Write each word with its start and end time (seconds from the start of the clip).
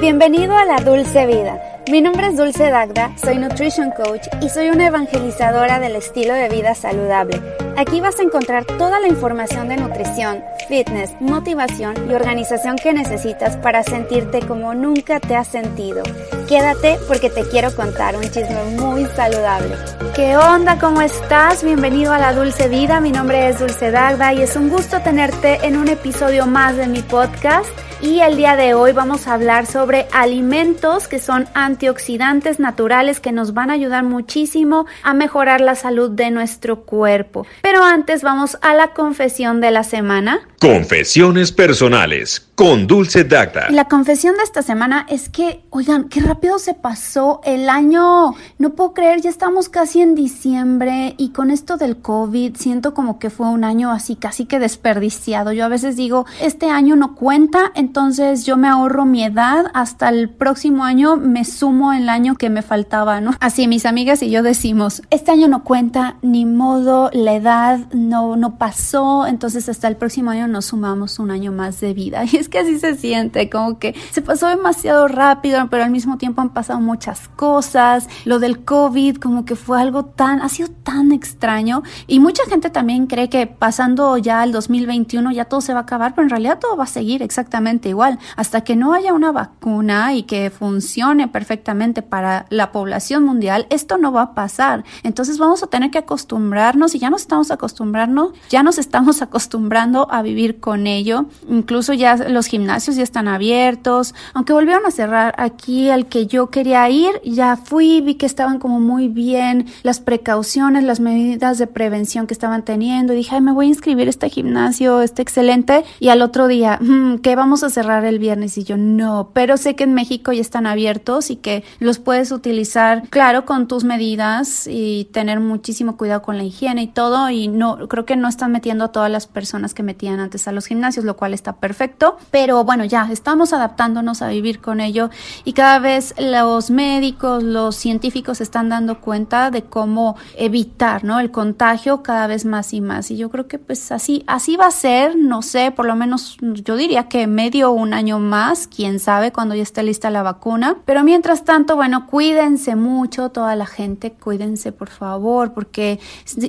Bienvenido 0.00 0.56
a 0.56 0.64
la 0.64 0.76
Dulce 0.76 1.26
Vida. 1.26 1.60
Mi 1.90 2.00
nombre 2.00 2.28
es 2.28 2.36
Dulce 2.36 2.70
Dagda, 2.70 3.10
soy 3.16 3.36
Nutrition 3.38 3.90
Coach 3.90 4.28
y 4.40 4.48
soy 4.48 4.70
una 4.70 4.86
evangelizadora 4.86 5.80
del 5.80 5.96
estilo 5.96 6.34
de 6.34 6.48
vida 6.48 6.76
saludable. 6.76 7.67
Aquí 7.78 8.00
vas 8.00 8.18
a 8.18 8.24
encontrar 8.24 8.64
toda 8.64 8.98
la 8.98 9.06
información 9.06 9.68
de 9.68 9.76
nutrición, 9.76 10.42
fitness, 10.68 11.12
motivación 11.20 11.94
y 12.10 12.12
organización 12.12 12.74
que 12.74 12.92
necesitas 12.92 13.56
para 13.56 13.84
sentirte 13.84 14.40
como 14.40 14.74
nunca 14.74 15.20
te 15.20 15.36
has 15.36 15.46
sentido. 15.46 16.02
Quédate 16.48 16.98
porque 17.06 17.30
te 17.30 17.48
quiero 17.48 17.72
contar 17.76 18.16
un 18.16 18.24
chisme 18.24 18.64
muy 18.80 19.06
saludable. 19.14 19.76
¿Qué 20.16 20.36
onda? 20.36 20.76
¿Cómo 20.80 21.02
estás? 21.02 21.62
Bienvenido 21.62 22.12
a 22.12 22.18
la 22.18 22.32
Dulce 22.32 22.68
Vida. 22.68 22.98
Mi 22.98 23.12
nombre 23.12 23.48
es 23.48 23.60
Dulce 23.60 23.92
Dagda 23.92 24.34
y 24.34 24.42
es 24.42 24.56
un 24.56 24.70
gusto 24.70 25.00
tenerte 25.00 25.64
en 25.64 25.76
un 25.76 25.86
episodio 25.86 26.46
más 26.46 26.76
de 26.76 26.88
mi 26.88 27.02
podcast 27.02 27.70
y 28.00 28.20
el 28.20 28.36
día 28.36 28.54
de 28.54 28.74
hoy 28.74 28.92
vamos 28.92 29.26
a 29.26 29.34
hablar 29.34 29.66
sobre 29.66 30.06
alimentos 30.12 31.08
que 31.08 31.18
son 31.18 31.48
antioxidantes 31.54 32.60
naturales 32.60 33.18
que 33.18 33.32
nos 33.32 33.54
van 33.54 33.70
a 33.70 33.74
ayudar 33.74 34.04
muchísimo 34.04 34.86
a 35.02 35.14
mejorar 35.14 35.60
la 35.60 35.74
salud 35.74 36.08
de 36.10 36.30
nuestro 36.30 36.82
cuerpo. 36.82 37.44
Pero 37.70 37.84
antes 37.84 38.22
vamos 38.22 38.56
a 38.62 38.72
la 38.72 38.94
confesión 38.94 39.60
de 39.60 39.70
la 39.70 39.84
semana. 39.84 40.40
Confesiones 40.58 41.52
personales 41.52 42.47
con 42.58 42.88
Dulce 42.88 43.22
Dacta. 43.22 43.70
La 43.70 43.84
confesión 43.84 44.34
de 44.34 44.42
esta 44.42 44.62
semana 44.62 45.06
es 45.08 45.28
que, 45.28 45.62
oigan, 45.70 46.08
qué 46.08 46.18
rápido 46.18 46.58
se 46.58 46.74
pasó 46.74 47.40
el 47.44 47.68
año. 47.68 48.34
No 48.58 48.70
puedo 48.70 48.94
creer, 48.94 49.20
ya 49.20 49.30
estamos 49.30 49.68
casi 49.68 50.00
en 50.00 50.16
diciembre 50.16 51.14
y 51.18 51.28
con 51.28 51.52
esto 51.52 51.76
del 51.76 51.98
COVID 51.98 52.56
siento 52.56 52.94
como 52.94 53.20
que 53.20 53.30
fue 53.30 53.46
un 53.46 53.62
año 53.62 53.92
así 53.92 54.16
casi 54.16 54.44
que 54.44 54.58
desperdiciado. 54.58 55.52
Yo 55.52 55.64
a 55.64 55.68
veces 55.68 55.94
digo, 55.94 56.26
este 56.42 56.68
año 56.68 56.96
no 56.96 57.14
cuenta, 57.14 57.70
entonces 57.76 58.44
yo 58.44 58.56
me 58.56 58.66
ahorro 58.66 59.04
mi 59.04 59.22
edad, 59.22 59.66
hasta 59.72 60.08
el 60.08 60.28
próximo 60.28 60.82
año 60.82 61.14
me 61.14 61.44
sumo 61.44 61.92
el 61.92 62.08
año 62.08 62.34
que 62.34 62.50
me 62.50 62.62
faltaba, 62.62 63.20
¿no? 63.20 63.34
Así 63.38 63.68
mis 63.68 63.86
amigas 63.86 64.20
y 64.20 64.30
yo 64.30 64.42
decimos, 64.42 65.02
este 65.10 65.30
año 65.30 65.46
no 65.46 65.62
cuenta, 65.62 66.16
ni 66.22 66.44
modo, 66.44 67.10
la 67.12 67.34
edad 67.34 67.78
no, 67.92 68.34
no 68.34 68.58
pasó, 68.58 69.28
entonces 69.28 69.68
hasta 69.68 69.86
el 69.86 69.94
próximo 69.94 70.32
año 70.32 70.48
nos 70.48 70.64
sumamos 70.64 71.20
un 71.20 71.30
año 71.30 71.52
más 71.52 71.78
de 71.78 71.94
vida. 71.94 72.24
que 72.48 72.58
así 72.58 72.78
se 72.78 72.96
siente, 72.96 73.48
como 73.50 73.78
que 73.78 73.94
se 74.10 74.22
pasó 74.22 74.48
demasiado 74.48 75.08
rápido, 75.08 75.66
pero 75.70 75.84
al 75.84 75.90
mismo 75.90 76.18
tiempo 76.18 76.40
han 76.40 76.50
pasado 76.50 76.80
muchas 76.80 77.28
cosas. 77.28 78.08
Lo 78.24 78.38
del 78.38 78.64
COVID 78.64 79.16
como 79.16 79.44
que 79.44 79.56
fue 79.56 79.80
algo 79.80 80.04
tan, 80.04 80.40
ha 80.40 80.48
sido 80.48 80.68
tan 80.82 81.12
extraño. 81.12 81.82
Y 82.06 82.20
mucha 82.20 82.44
gente 82.46 82.70
también 82.70 83.06
cree 83.06 83.28
que 83.28 83.46
pasando 83.46 84.16
ya 84.18 84.44
el 84.44 84.52
2021 84.52 85.30
ya 85.32 85.44
todo 85.44 85.60
se 85.60 85.72
va 85.72 85.80
a 85.80 85.82
acabar, 85.82 86.14
pero 86.14 86.24
en 86.24 86.30
realidad 86.30 86.58
todo 86.58 86.76
va 86.76 86.84
a 86.84 86.88
seguir 86.88 87.22
exactamente 87.22 87.88
igual. 87.88 88.18
Hasta 88.36 88.62
que 88.62 88.76
no 88.76 88.92
haya 88.92 89.12
una 89.12 89.32
vacuna 89.32 90.14
y 90.14 90.22
que 90.24 90.50
funcione 90.50 91.28
perfectamente 91.28 92.02
para 92.02 92.46
la 92.50 92.72
población 92.72 93.24
mundial, 93.24 93.66
esto 93.70 93.98
no 93.98 94.12
va 94.12 94.22
a 94.22 94.34
pasar. 94.34 94.84
Entonces 95.02 95.38
vamos 95.38 95.62
a 95.62 95.66
tener 95.66 95.90
que 95.90 95.98
acostumbrarnos 95.98 96.94
y 96.94 96.98
ya 96.98 97.10
nos 97.10 97.22
estamos 97.22 97.50
acostumbrando, 97.50 98.32
ya 98.48 98.62
nos 98.62 98.78
estamos 98.78 99.22
acostumbrando 99.22 100.08
a 100.10 100.22
vivir 100.22 100.60
con 100.60 100.86
ello. 100.86 101.26
Incluso 101.48 101.92
ya 101.92 102.16
los 102.38 102.46
gimnasios 102.46 102.94
ya 102.94 103.02
están 103.02 103.26
abiertos, 103.26 104.14
aunque 104.32 104.52
volvieron 104.52 104.86
a 104.86 104.92
cerrar 104.92 105.34
aquí 105.38 105.90
al 105.90 106.06
que 106.06 106.28
yo 106.28 106.50
quería 106.50 106.88
ir, 106.88 107.20
ya 107.24 107.56
fui, 107.56 108.00
vi 108.00 108.14
que 108.14 108.26
estaban 108.26 108.60
como 108.60 108.78
muy 108.78 109.08
bien 109.08 109.66
las 109.82 109.98
precauciones, 109.98 110.84
las 110.84 111.00
medidas 111.00 111.58
de 111.58 111.66
prevención 111.66 112.28
que 112.28 112.34
estaban 112.34 112.64
teniendo, 112.64 113.12
y 113.12 113.16
dije, 113.16 113.34
ay, 113.34 113.40
me 113.40 113.50
voy 113.50 113.66
a 113.66 113.70
inscribir 113.70 114.06
este 114.06 114.30
gimnasio, 114.30 115.02
está 115.02 115.20
excelente, 115.20 115.84
y 115.98 116.10
al 116.10 116.22
otro 116.22 116.46
día, 116.46 116.78
mm, 116.80 117.16
que 117.18 117.34
vamos 117.34 117.64
a 117.64 117.70
cerrar 117.70 118.04
el 118.04 118.20
viernes, 118.20 118.56
y 118.56 118.62
yo, 118.62 118.76
no, 118.76 119.30
pero 119.32 119.56
sé 119.56 119.74
que 119.74 119.82
en 119.82 119.94
México 119.94 120.32
ya 120.32 120.40
están 120.40 120.68
abiertos 120.68 121.32
y 121.32 121.36
que 121.36 121.64
los 121.80 121.98
puedes 121.98 122.30
utilizar, 122.30 123.02
claro, 123.10 123.46
con 123.46 123.66
tus 123.66 123.82
medidas 123.82 124.68
y 124.70 125.08
tener 125.12 125.40
muchísimo 125.40 125.96
cuidado 125.96 126.22
con 126.22 126.38
la 126.38 126.44
higiene 126.44 126.82
y 126.84 126.86
todo, 126.86 127.30
y 127.30 127.48
no, 127.48 127.88
creo 127.88 128.04
que 128.04 128.14
no 128.14 128.28
están 128.28 128.52
metiendo 128.52 128.84
a 128.84 128.92
todas 128.92 129.10
las 129.10 129.26
personas 129.26 129.74
que 129.74 129.82
metían 129.82 130.20
antes 130.20 130.46
a 130.46 130.52
los 130.52 130.66
gimnasios, 130.66 131.04
lo 131.04 131.16
cual 131.16 131.34
está 131.34 131.56
perfecto, 131.56 132.16
pero 132.30 132.64
bueno, 132.64 132.84
ya 132.84 133.08
estamos 133.10 133.52
adaptándonos 133.52 134.22
a 134.22 134.28
vivir 134.28 134.60
con 134.60 134.80
ello 134.80 135.10
y 135.44 135.52
cada 135.52 135.78
vez 135.78 136.14
los 136.18 136.70
médicos, 136.70 137.42
los 137.42 137.76
científicos 137.76 138.40
están 138.40 138.68
dando 138.68 139.00
cuenta 139.00 139.50
de 139.50 139.62
cómo 139.62 140.16
evitar, 140.36 141.04
¿no? 141.04 141.20
El 141.20 141.30
contagio 141.30 142.02
cada 142.02 142.26
vez 142.26 142.44
más 142.44 142.72
y 142.72 142.80
más. 142.80 143.10
Y 143.10 143.16
yo 143.16 143.30
creo 143.30 143.48
que 143.48 143.58
pues 143.58 143.92
así, 143.92 144.24
así 144.26 144.56
va 144.56 144.66
a 144.66 144.70
ser, 144.70 145.16
no 145.16 145.42
sé, 145.42 145.70
por 145.70 145.86
lo 145.86 145.96
menos 145.96 146.36
yo 146.40 146.76
diría 146.76 147.08
que 147.08 147.26
medio 147.26 147.70
un 147.72 147.94
año 147.94 148.18
más, 148.18 148.66
quién 148.66 149.00
sabe 149.00 149.32
cuando 149.32 149.54
ya 149.54 149.62
esté 149.62 149.82
lista 149.82 150.10
la 150.10 150.22
vacuna. 150.22 150.76
Pero 150.84 151.04
mientras 151.04 151.44
tanto, 151.44 151.76
bueno, 151.76 152.06
cuídense 152.06 152.76
mucho, 152.76 153.30
toda 153.30 153.56
la 153.56 153.66
gente, 153.66 154.12
cuídense 154.12 154.72
por 154.72 154.88
favor, 154.88 155.52
porque 155.52 155.98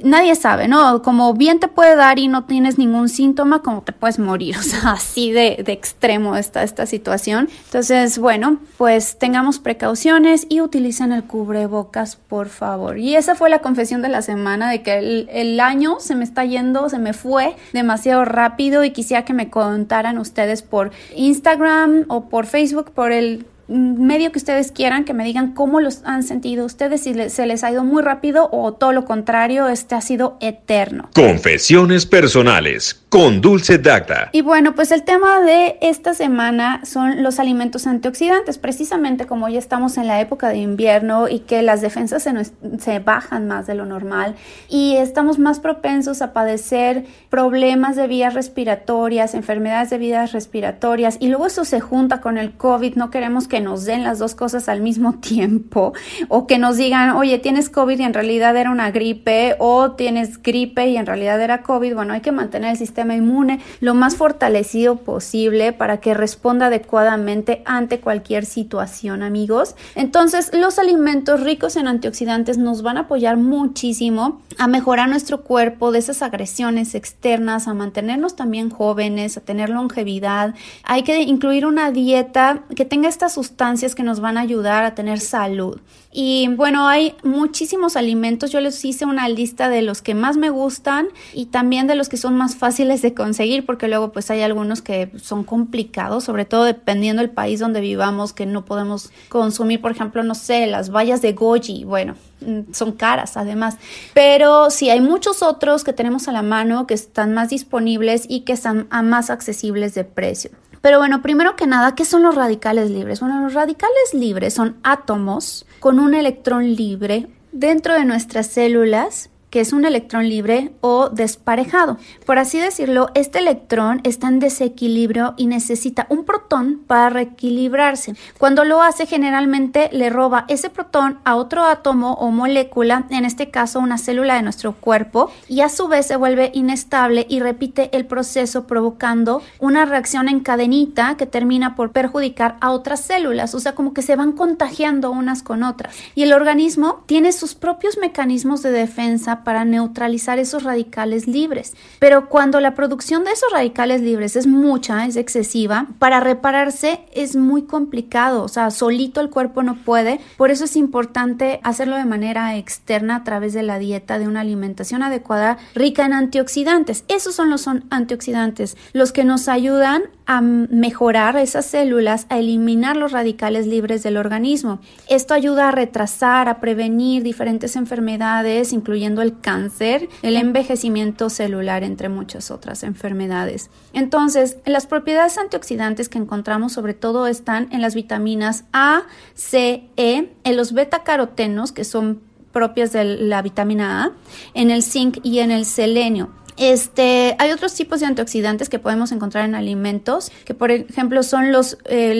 nadie 0.03 0.35
sabe, 0.35 0.67
¿no? 0.67 1.01
Como 1.01 1.33
bien 1.33 1.59
te 1.59 1.67
puede 1.67 1.95
dar 1.95 2.19
y 2.19 2.27
no 2.27 2.45
tienes 2.45 2.77
ningún 2.77 3.09
síntoma, 3.09 3.61
como 3.61 3.81
te 3.81 3.91
puedes 3.91 4.19
morir, 4.19 4.57
o 4.59 4.63
sea, 4.63 4.91
así 4.91 5.31
de 5.31 5.58
extremo 5.67 6.35
está 6.35 6.63
esta 6.63 6.85
situación. 6.85 7.49
Entonces, 7.65 8.17
bueno, 8.17 8.59
pues 8.77 9.17
tengamos 9.17 9.59
precauciones 9.59 10.45
y 10.49 10.61
utilicen 10.61 11.11
el 11.11 11.23
cubrebocas, 11.23 12.15
por 12.15 12.49
favor. 12.49 12.97
Y 12.97 13.15
esa 13.15 13.35
fue 13.35 13.49
la 13.49 13.59
confesión 13.59 14.01
de 14.01 14.09
la 14.09 14.21
semana, 14.21 14.69
de 14.69 14.81
que 14.81 14.97
el, 14.97 15.29
el 15.31 15.59
año 15.59 15.99
se 15.99 16.15
me 16.15 16.23
está 16.23 16.45
yendo, 16.45 16.89
se 16.89 16.99
me 16.99 17.13
fue 17.13 17.55
demasiado 17.73 18.25
rápido 18.25 18.83
y 18.83 18.91
quisiera 18.91 19.25
que 19.25 19.33
me 19.33 19.49
contaran 19.49 20.17
ustedes 20.17 20.61
por 20.61 20.91
Instagram 21.15 22.05
o 22.07 22.29
por 22.29 22.45
Facebook, 22.45 22.91
por 22.91 23.11
el 23.11 23.45
medio 23.69 24.31
que 24.31 24.39
ustedes 24.39 24.71
quieran, 24.71 25.05
que 25.05 25.13
me 25.13 25.23
digan 25.23 25.53
cómo 25.53 25.79
los 25.79 26.01
han 26.03 26.23
sentido 26.23 26.65
ustedes, 26.65 27.03
si 27.03 27.29
se 27.29 27.45
les 27.45 27.63
ha 27.63 27.71
ido 27.71 27.83
muy 27.83 28.01
rápido 28.01 28.49
o 28.51 28.73
todo 28.73 28.91
lo 28.91 29.05
contrario, 29.05 29.67
este 29.67 29.95
ha 29.95 30.01
sido 30.01 30.37
eterno. 30.41 31.09
Confesiones 31.13 32.05
personales 32.05 32.99
con 33.09 33.41
Dulce 33.41 33.77
Dacta. 33.77 34.29
Y 34.31 34.41
bueno, 34.41 34.75
pues 34.75 34.91
el 34.91 35.03
tema 35.03 35.41
de 35.41 35.77
esta 35.81 36.13
semana 36.13 36.81
son 36.85 37.23
los 37.23 37.39
alimentos 37.39 37.87
antioxidantes, 37.87 38.57
precisamente 38.57 39.25
como 39.25 39.49
ya 39.49 39.59
estamos 39.59 39.97
en 39.97 40.07
la 40.07 40.19
época 40.21 40.49
de 40.49 40.57
invierno 40.57 41.27
y 41.27 41.39
que 41.39 41.61
las 41.61 41.81
defensas 41.81 42.23
se, 42.23 42.31
se 42.79 42.99
bajan 42.99 43.47
más 43.47 43.67
de 43.67 43.75
lo 43.75 43.85
normal 43.85 44.35
y 44.67 44.95
estamos 44.97 45.39
más 45.39 45.59
propensos 45.59 46.21
a 46.21 46.33
padecer 46.33 47.05
problemas 47.29 47.95
de 47.95 48.07
vías 48.07 48.33
respiratorias, 48.33 49.33
enfermedades 49.33 49.89
de 49.89 49.97
vías 49.97 50.31
respiratorias 50.31 51.17
y 51.19 51.27
luego 51.27 51.47
eso 51.47 51.65
se 51.65 51.79
junta 51.79 52.21
con 52.21 52.37
el 52.37 52.51
COVID, 52.53 52.95
no 52.95 53.09
queremos 53.09 53.47
que 53.47 53.58
nos 53.61 53.85
den 53.85 54.03
las 54.03 54.19
dos 54.19 54.35
cosas 54.35 54.69
al 54.69 54.81
mismo 54.81 55.13
tiempo 55.19 55.93
o 56.27 56.47
que 56.47 56.57
nos 56.57 56.77
digan, 56.77 57.11
oye, 57.11 57.39
tienes 57.39 57.69
COVID 57.69 57.99
y 57.99 58.03
en 58.03 58.13
realidad 58.13 58.55
era 58.57 58.71
una 58.71 58.91
gripe 58.91 59.55
o 59.59 59.91
tienes 59.91 60.41
gripe 60.41 60.87
y 60.87 60.97
en 60.97 61.05
realidad 61.05 61.41
era 61.41 61.63
COVID. 61.63 61.95
Bueno, 61.95 62.13
hay 62.13 62.21
que 62.21 62.31
mantener 62.31 62.71
el 62.71 62.77
sistema 62.77 63.15
inmune 63.15 63.59
lo 63.79 63.93
más 63.93 64.15
fortalecido 64.15 64.97
posible 64.97 65.73
para 65.73 65.99
que 65.99 66.13
responda 66.13 66.67
adecuadamente 66.67 67.61
ante 67.65 67.99
cualquier 67.99 68.45
situación, 68.45 69.23
amigos. 69.23 69.75
Entonces, 69.95 70.51
los 70.53 70.79
alimentos 70.79 71.41
ricos 71.41 71.75
en 71.75 71.87
antioxidantes 71.87 72.57
nos 72.57 72.81
van 72.81 72.97
a 72.97 73.01
apoyar 73.01 73.37
muchísimo 73.37 74.41
a 74.57 74.67
mejorar 74.67 75.09
nuestro 75.09 75.43
cuerpo 75.43 75.91
de 75.91 75.99
esas 75.99 76.21
agresiones 76.21 76.95
externas, 76.95 77.67
a 77.67 77.73
mantenernos 77.73 78.35
también 78.35 78.69
jóvenes, 78.69 79.37
a 79.37 79.41
tener 79.41 79.69
longevidad. 79.69 80.53
Hay 80.83 81.03
que 81.03 81.21
incluir 81.21 81.65
una 81.65 81.91
dieta 81.91 82.63
que 82.75 82.85
tenga 82.85 83.07
estas 83.07 83.33
sustancias 83.33 83.48
que 83.95 84.03
nos 84.03 84.19
van 84.19 84.37
a 84.37 84.41
ayudar 84.41 84.83
a 84.83 84.95
tener 84.95 85.19
salud. 85.19 85.79
Y 86.11 86.47
bueno, 86.55 86.87
hay 86.87 87.15
muchísimos 87.23 87.95
alimentos. 87.95 88.51
Yo 88.51 88.61
les 88.61 88.83
hice 88.83 89.05
una 89.05 89.29
lista 89.29 89.69
de 89.69 89.81
los 89.81 90.01
que 90.01 90.15
más 90.15 90.37
me 90.37 90.49
gustan 90.49 91.07
y 91.33 91.47
también 91.47 91.85
de 91.85 91.95
los 91.95 92.09
que 92.09 92.17
son 92.17 92.35
más 92.35 92.55
fáciles 92.55 93.01
de 93.01 93.13
conseguir, 93.13 93.65
porque 93.65 93.87
luego 93.87 94.11
pues 94.11 94.31
hay 94.31 94.41
algunos 94.41 94.81
que 94.81 95.11
son 95.21 95.43
complicados, 95.43 96.23
sobre 96.23 96.45
todo 96.45 96.63
dependiendo 96.63 97.21
del 97.21 97.29
país 97.29 97.59
donde 97.59 97.79
vivamos, 97.79 98.33
que 98.33 98.45
no 98.45 98.65
podemos 98.65 99.11
consumir, 99.29 99.81
por 99.81 99.91
ejemplo, 99.91 100.23
no 100.23 100.35
sé, 100.35 100.65
las 100.65 100.89
bayas 100.89 101.21
de 101.21 101.33
goji. 101.33 101.83
Bueno, 101.83 102.15
mm, 102.41 102.73
son 102.73 102.93
caras 102.93 103.37
además. 103.37 103.77
Pero 104.13 104.71
sí, 104.71 104.89
hay 104.89 105.01
muchos 105.01 105.43
otros 105.43 105.83
que 105.83 105.93
tenemos 105.93 106.27
a 106.27 106.31
la 106.31 106.41
mano 106.41 106.87
que 106.87 106.95
están 106.95 107.33
más 107.33 107.49
disponibles 107.49 108.25
y 108.27 108.41
que 108.41 108.53
están 108.53 108.87
a 108.89 109.03
más 109.03 109.29
accesibles 109.29 109.93
de 109.93 110.05
precio. 110.05 110.51
Pero 110.81 110.97
bueno, 110.99 111.21
primero 111.21 111.55
que 111.55 111.67
nada, 111.67 111.95
¿qué 111.95 112.05
son 112.05 112.23
los 112.23 112.35
radicales 112.35 112.89
libres? 112.89 113.19
Bueno, 113.19 113.41
los 113.41 113.53
radicales 113.53 114.13
libres 114.13 114.53
son 114.53 114.77
átomos 114.83 115.65
con 115.79 115.99
un 115.99 116.13
electrón 116.13 116.75
libre 116.75 117.27
dentro 117.51 117.93
de 117.93 118.05
nuestras 118.05 118.47
células 118.47 119.29
que 119.49 119.59
es 119.59 119.73
un 119.73 119.85
electrón 119.85 120.29
libre 120.29 120.71
o 120.81 121.09
desparejado. 121.09 121.97
Por 122.25 122.39
así 122.39 122.59
decirlo, 122.59 123.09
este 123.15 123.39
electrón 123.39 124.01
está 124.03 124.27
en 124.27 124.39
desequilibrio 124.39 125.33
y 125.37 125.47
necesita 125.47 126.05
un 126.09 126.25
protón 126.25 126.81
para 126.85 127.09
reequilibrarse. 127.09 128.15
Cuando 128.37 128.63
lo 128.63 128.81
hace, 128.81 129.05
generalmente 129.05 129.89
le 129.91 130.09
roba 130.09 130.45
ese 130.47 130.69
protón 130.69 131.19
a 131.23 131.35
otro 131.35 131.65
átomo 131.65 132.13
o 132.13 132.31
molécula, 132.31 133.05
en 133.09 133.25
este 133.25 133.49
caso 133.49 133.79
una 133.79 133.97
célula 133.97 134.35
de 134.35 134.43
nuestro 134.43 134.73
cuerpo, 134.73 135.31
y 135.47 135.61
a 135.61 135.69
su 135.69 135.87
vez 135.87 136.07
se 136.07 136.15
vuelve 136.15 136.51
inestable 136.53 137.25
y 137.29 137.39
repite 137.39 137.95
el 137.95 138.05
proceso 138.05 138.67
provocando 138.67 139.41
una 139.59 139.85
reacción 139.85 140.29
en 140.29 140.39
cadenita 140.39 141.15
que 141.17 141.25
termina 141.25 141.75
por 141.75 141.91
perjudicar 141.91 142.57
a 142.61 142.71
otras 142.71 143.01
células, 143.01 143.55
o 143.55 143.59
sea, 143.59 143.75
como 143.75 143.93
que 143.93 144.01
se 144.01 144.15
van 144.15 144.33
contagiando 144.33 145.11
unas 145.11 145.43
con 145.43 145.63
otras. 145.63 145.95
Y 146.15 146.23
el 146.23 146.33
organismo 146.33 147.03
tiene 147.05 147.31
sus 147.31 147.55
propios 147.55 147.97
mecanismos 147.97 148.61
de 148.61 148.71
defensa 148.71 149.38
para 149.43 149.65
neutralizar 149.65 150.39
esos 150.39 150.63
radicales 150.63 151.27
libres. 151.27 151.75
Pero 151.99 152.29
cuando 152.29 152.59
la 152.59 152.75
producción 152.75 153.23
de 153.23 153.31
esos 153.31 153.51
radicales 153.51 154.01
libres 154.01 154.35
es 154.35 154.47
mucha, 154.47 155.05
es 155.05 155.15
excesiva, 155.15 155.87
para 155.99 156.19
repararse 156.19 157.01
es 157.13 157.35
muy 157.35 157.63
complicado, 157.63 158.43
o 158.43 158.47
sea, 158.47 158.71
solito 158.71 159.21
el 159.21 159.29
cuerpo 159.29 159.63
no 159.63 159.75
puede. 159.83 160.19
Por 160.37 160.51
eso 160.51 160.65
es 160.65 160.75
importante 160.75 161.59
hacerlo 161.63 161.95
de 161.95 162.05
manera 162.05 162.55
externa 162.57 163.17
a 163.17 163.23
través 163.23 163.53
de 163.53 163.63
la 163.63 163.79
dieta, 163.79 164.19
de 164.19 164.27
una 164.27 164.41
alimentación 164.41 165.03
adecuada, 165.03 165.57
rica 165.75 166.05
en 166.05 166.13
antioxidantes. 166.13 167.03
Esos 167.07 167.35
son 167.35 167.49
los 167.49 167.67
antioxidantes, 167.67 168.77
los 168.93 169.11
que 169.11 169.23
nos 169.23 169.47
ayudan 169.47 170.03
a 170.29 170.41
mejorar 170.41 171.35
esas 171.37 171.65
células, 171.65 172.27
a 172.29 172.37
eliminar 172.37 172.95
los 172.95 173.13
radicales 173.13 173.65
libres 173.65 174.03
del 174.03 174.15
organismo. 174.15 174.79
Esto 175.07 175.33
ayuda 175.33 175.69
a 175.69 175.71
retrasar, 175.71 176.47
a 176.47 176.59
prevenir 176.59 177.23
diferentes 177.23 177.75
enfermedades, 177.75 178.71
incluyendo 178.71 179.23
el 179.23 179.39
cáncer, 179.39 180.07
el 180.21 180.37
envejecimiento 180.37 181.31
celular, 181.31 181.83
entre 181.83 182.09
muchas 182.09 182.51
otras 182.51 182.83
enfermedades. 182.83 183.71
Entonces, 183.91 184.57
las 184.67 184.85
propiedades 184.85 185.39
antioxidantes 185.39 186.09
que 186.09 186.19
encontramos 186.19 186.73
sobre 186.73 186.93
todo 186.93 187.25
están 187.25 187.67
en 187.71 187.81
las 187.81 187.95
vitaminas 187.95 188.65
A, 188.71 189.07
C, 189.33 189.89
E, 189.97 190.31
en 190.43 190.57
los 190.57 190.73
betacarotenos, 190.73 191.71
que 191.71 191.83
son 191.83 192.21
propias 192.51 192.91
de 192.91 193.03
la 193.03 193.41
vitamina 193.41 194.03
A, 194.03 194.11
en 194.53 194.69
el 194.69 194.83
zinc 194.83 195.17
y 195.23 195.39
en 195.39 195.49
el 195.49 195.65
selenio. 195.65 196.29
Este, 196.59 197.37
hay 197.39 197.51
otros 197.51 197.73
tipos 197.73 198.01
de 198.01 198.05
antioxidantes 198.05 198.67
que 198.67 198.79
podemos 198.79 199.13
encontrar 199.13 199.45
en 199.45 199.55
alimentos, 199.55 200.29
que 200.43 200.53
por 200.53 200.71
ejemplo 200.71 201.23
son 201.23 201.53
los, 201.53 201.77